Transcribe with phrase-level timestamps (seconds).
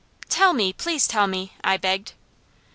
[0.29, 0.73] "Tell me!
[0.73, 2.13] Please tell me!" I begged.